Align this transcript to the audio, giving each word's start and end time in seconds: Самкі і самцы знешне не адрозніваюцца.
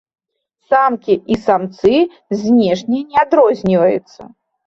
Самкі 0.69 1.13
і 1.33 1.35
самцы 1.41 1.93
знешне 2.43 2.99
не 3.09 3.17
адрозніваюцца. 3.25 4.21